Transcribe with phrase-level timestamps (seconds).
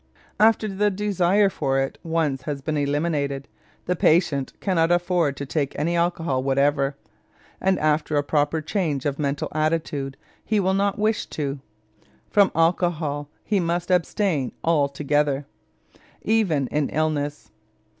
[0.39, 3.47] After the desire for it has once been eliminated,
[3.85, 6.95] the patient cannot afford to take any alcohol whatever,
[7.61, 11.59] and after a proper change of mental attitude he will not wish to.
[12.31, 15.45] From alcohol he must abstain altogether,
[16.23, 17.51] even in illness.